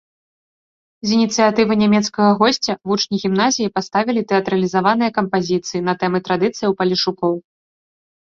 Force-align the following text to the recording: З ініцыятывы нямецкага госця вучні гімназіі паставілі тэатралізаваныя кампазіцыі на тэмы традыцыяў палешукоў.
З 1.09 1.11
ініцыятывы 1.17 1.73
нямецкага 1.81 2.29
госця 2.39 2.73
вучні 2.91 3.17
гімназіі 3.23 3.71
паставілі 3.77 4.25
тэатралізаваныя 4.33 5.13
кампазіцыі 5.17 5.83
на 5.91 5.95
тэмы 6.05 6.19
традыцыяў 6.29 6.71
палешукоў. 6.81 7.33